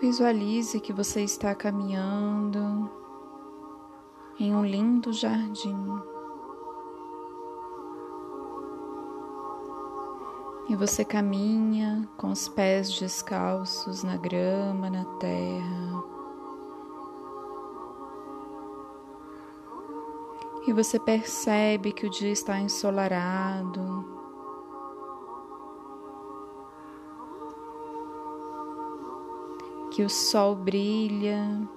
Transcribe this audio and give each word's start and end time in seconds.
Visualize 0.00 0.80
que 0.80 0.92
você 0.92 1.22
está 1.22 1.54
caminhando 1.54 3.01
em 4.38 4.54
um 4.54 4.64
lindo 4.64 5.12
jardim. 5.12 5.76
E 10.68 10.76
você 10.76 11.04
caminha 11.04 12.08
com 12.16 12.30
os 12.30 12.48
pés 12.48 12.90
descalços 12.98 14.02
na 14.02 14.16
grama, 14.16 14.88
na 14.88 15.04
terra. 15.18 16.02
E 20.66 20.72
você 20.72 20.98
percebe 20.98 21.92
que 21.92 22.06
o 22.06 22.10
dia 22.10 22.30
está 22.30 22.58
ensolarado. 22.58 24.04
Que 29.90 30.02
o 30.04 30.08
sol 30.08 30.54
brilha 30.54 31.68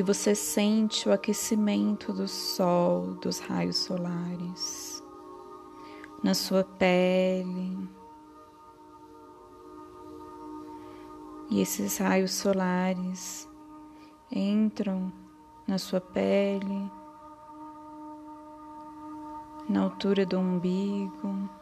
e 0.00 0.02
você 0.02 0.34
sente 0.34 1.06
o 1.06 1.12
aquecimento 1.12 2.10
do 2.10 2.26
sol, 2.26 3.16
dos 3.16 3.38
raios 3.38 3.76
solares 3.76 5.04
na 6.24 6.32
sua 6.32 6.64
pele. 6.64 7.86
E 11.50 11.60
esses 11.60 11.98
raios 11.98 12.32
solares 12.32 13.46
entram 14.32 15.12
na 15.68 15.76
sua 15.76 16.00
pele, 16.00 16.90
na 19.68 19.82
altura 19.82 20.24
do 20.24 20.38
umbigo. 20.38 21.59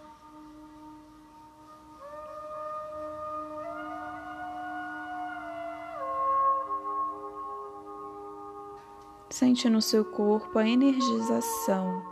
Sente 9.38 9.70
no 9.70 9.80
seu 9.80 10.04
corpo 10.04 10.58
a 10.58 10.68
energização 10.68 12.02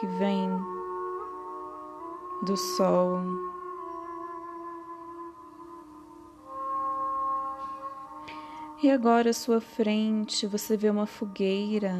que 0.00 0.04
vem 0.04 0.50
do 2.42 2.56
sol. 2.56 3.20
E 8.82 8.90
agora 8.90 9.30
à 9.30 9.32
sua 9.32 9.60
frente 9.60 10.44
você 10.48 10.76
vê 10.76 10.90
uma 10.90 11.06
fogueira. 11.06 11.94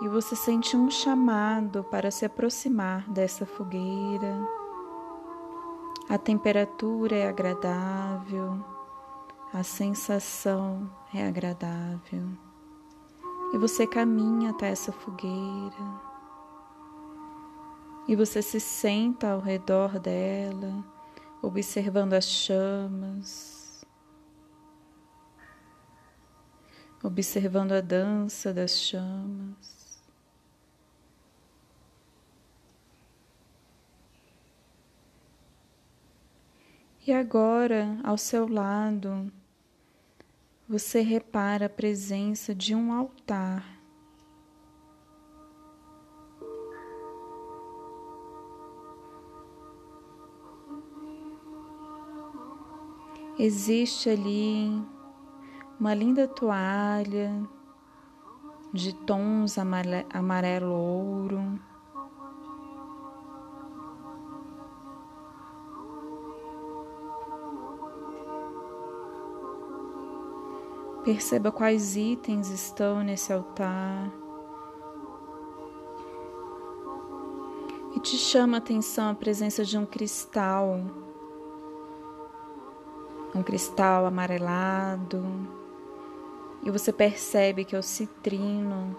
E 0.00 0.08
você 0.08 0.36
sente 0.36 0.76
um 0.76 0.90
chamado 0.90 1.82
para 1.84 2.10
se 2.10 2.24
aproximar 2.24 3.08
dessa 3.10 3.44
fogueira. 3.44 4.38
A 6.08 6.16
temperatura 6.16 7.16
é 7.16 7.28
agradável, 7.28 8.64
a 9.52 9.62
sensação 9.62 10.88
é 11.12 11.26
agradável. 11.26 12.28
E 13.52 13.58
você 13.58 13.86
caminha 13.86 14.50
até 14.50 14.68
essa 14.68 14.92
fogueira. 14.92 16.08
E 18.06 18.14
você 18.14 18.40
se 18.40 18.60
senta 18.60 19.32
ao 19.32 19.40
redor 19.40 19.98
dela, 19.98 20.84
observando 21.42 22.14
as 22.14 22.24
chamas, 22.24 23.84
observando 27.02 27.72
a 27.72 27.80
dança 27.80 28.52
das 28.54 28.72
chamas. 28.72 29.77
E 37.08 37.12
agora, 37.14 37.98
ao 38.04 38.18
seu 38.18 38.46
lado, 38.46 39.32
você 40.68 41.00
repara 41.00 41.64
a 41.64 41.70
presença 41.70 42.54
de 42.54 42.74
um 42.74 42.92
altar. 42.92 43.64
Existe 53.38 54.10
ali 54.10 54.70
uma 55.80 55.94
linda 55.94 56.28
toalha 56.28 57.32
de 58.70 58.92
tons 59.06 59.56
amarelo-ouro. 60.12 61.58
Perceba 71.08 71.50
quais 71.50 71.96
itens 71.96 72.50
estão 72.50 73.02
nesse 73.02 73.32
altar. 73.32 74.12
E 77.96 78.00
te 78.00 78.18
chama 78.18 78.58
a 78.58 78.60
atenção 78.60 79.08
a 79.08 79.14
presença 79.14 79.64
de 79.64 79.78
um 79.78 79.86
cristal, 79.86 80.78
um 83.34 83.42
cristal 83.42 84.04
amarelado, 84.04 85.24
e 86.62 86.70
você 86.70 86.92
percebe 86.92 87.64
que 87.64 87.74
é 87.74 87.78
o 87.78 87.82
citrino. 87.82 88.94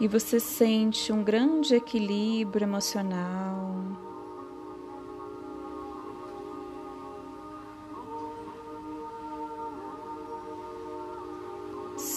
E 0.00 0.08
você 0.08 0.40
sente 0.40 1.12
um 1.12 1.22
grande 1.22 1.76
equilíbrio 1.76 2.64
emocional. 2.64 4.11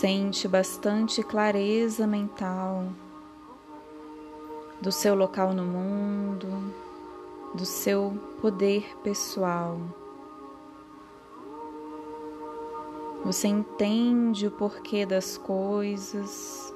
Sente 0.05 0.47
bastante 0.47 1.23
clareza 1.23 2.05
mental 2.05 2.89
do 4.79 4.91
seu 4.91 5.15
local 5.15 5.51
no 5.51 5.65
mundo, 5.65 6.71
do 7.55 7.65
seu 7.65 8.15
poder 8.39 8.95
pessoal. 9.03 9.79
Você 13.23 13.47
entende 13.47 14.45
o 14.45 14.51
porquê 14.51 15.07
das 15.07 15.39
coisas 15.39 16.71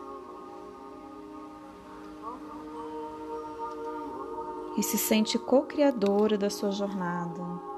e 4.76 4.81
se 4.81 4.98
sente 4.98 5.38
co-criadora 5.38 6.36
da 6.36 6.50
sua 6.50 6.72
jornada. 6.72 7.69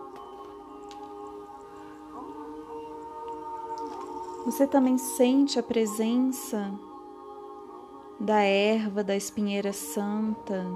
Você 4.51 4.68
também 4.68 4.98
sente 4.98 5.57
a 5.57 5.63
presença 5.63 6.77
da 8.19 8.42
erva 8.42 9.01
da 9.01 9.15
espinheira 9.15 9.71
santa. 9.71 10.69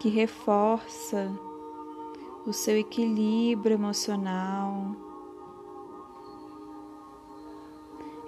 Que 0.00 0.08
reforça 0.08 1.32
o 2.44 2.52
seu 2.52 2.76
equilíbrio 2.76 3.74
emocional, 3.74 4.96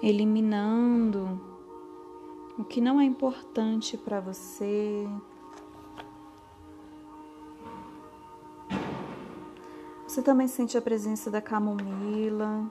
eliminando 0.01 1.41
o 2.57 2.63
que 2.63 2.79
não 2.79 3.01
é 3.01 3.03
importante 3.03 3.97
para 3.97 4.21
você. 4.21 5.05
Você 10.11 10.21
também 10.21 10.45
sente 10.45 10.77
a 10.77 10.81
presença 10.81 11.31
da 11.31 11.41
camomila, 11.41 12.69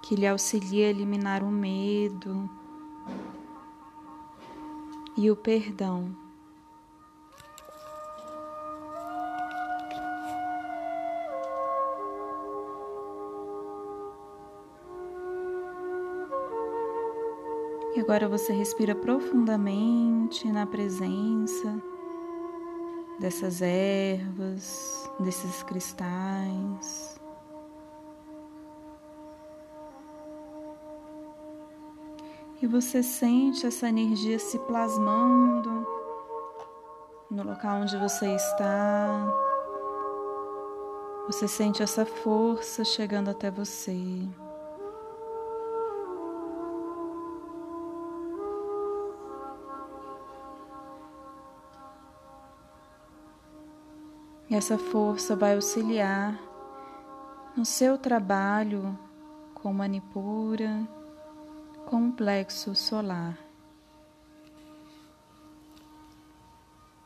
que 0.00 0.16
lhe 0.16 0.26
auxilia 0.26 0.86
a 0.86 0.88
eliminar 0.88 1.44
o 1.44 1.50
medo 1.50 2.48
e 5.18 5.30
o 5.30 5.36
perdão. 5.36 6.16
E 17.94 18.00
agora 18.00 18.26
você 18.26 18.54
respira 18.54 18.94
profundamente 18.94 20.50
na 20.50 20.64
presença 20.66 21.95
dessas 23.18 23.62
ervas, 23.62 25.10
desses 25.20 25.62
cristais. 25.62 27.20
E 32.60 32.66
você 32.66 33.02
sente 33.02 33.66
essa 33.66 33.88
energia 33.88 34.38
se 34.38 34.58
plasmando 34.60 35.86
no 37.30 37.42
local 37.42 37.82
onde 37.82 37.96
você 37.98 38.34
está. 38.34 39.26
Você 41.26 41.46
sente 41.46 41.82
essa 41.82 42.06
força 42.06 42.84
chegando 42.84 43.28
até 43.28 43.50
você. 43.50 44.26
Essa 54.54 54.78
força 54.78 55.34
vai 55.34 55.54
auxiliar 55.54 56.38
no 57.56 57.64
seu 57.64 57.98
trabalho 57.98 58.96
com 59.54 59.72
manipura, 59.72 60.86
com 61.86 62.08
o 62.08 62.12
plexo 62.12 62.74
solar. 62.74 63.45